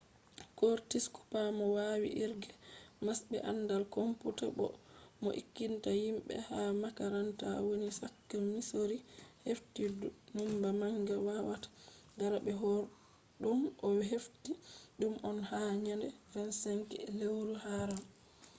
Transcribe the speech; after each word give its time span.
kortis 0.59 1.05
kupa 1.15 1.41
mo 1.57 1.65
wawi 1.77 2.09
irge 2.23 2.51
mas 3.05 3.19
be 3.29 3.37
andal 3.51 3.83
komputa 3.95 4.45
boo 4.57 4.73
mo 5.21 5.29
ekkitinta 5.39 5.91
himɓe 6.01 6.35
ha 6.47 6.59
makaranta 6.81 7.47
woni 7.67 7.89
chaka 7.99 8.35
misori 8.53 8.97
hefti 9.45 9.81
numba 10.35 10.69
manga 10.81 11.15
wawata 11.27 11.67
dara 12.19 12.37
be 12.45 12.51
hore 12.61 12.85
ɗum. 13.41 13.59
o 13.87 13.87
hefti 14.11 14.51
ɗum 14.99 15.13
on 15.29 15.37
ha 15.49 15.59
nyande 15.85 16.07
25 16.33 16.89
je 16.91 16.99
lewru 17.17 17.53
haaram 17.63 18.01